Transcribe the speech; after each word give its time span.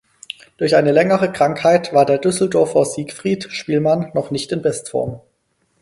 Durch 0.57 0.75
eine 0.75 0.91
längere 0.93 1.31
Krankheit 1.31 1.93
war 1.93 2.07
der 2.07 2.17
Düsseldorfer 2.17 2.85
Siegfried 2.85 3.51
Spielmann 3.51 4.09
noch 4.15 4.31
nicht 4.31 4.51
in 4.51 4.63
Bestform. 4.63 5.21